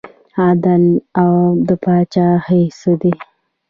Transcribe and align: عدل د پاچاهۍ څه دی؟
عدل 0.43 0.83
د 1.67 1.69
پاچاهۍ 1.83 2.63
څه 2.79 2.91
دی؟ 3.01 3.13